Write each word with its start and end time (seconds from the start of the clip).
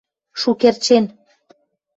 Шукердшен. 0.39 1.05